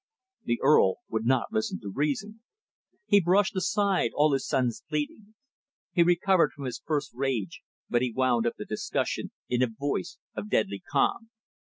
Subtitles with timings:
[0.45, 2.41] The Earl would not listen to reason.
[3.05, 5.35] He brushed aside all his son's pleadings.
[5.91, 10.17] He recovered from his first rage, but he wound up the discussion in a voice
[10.35, 11.29] of deadly calm.